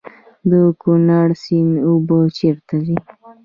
[0.49, 0.51] د
[0.81, 2.97] کونړ سیند اوبه چیرته ځي؟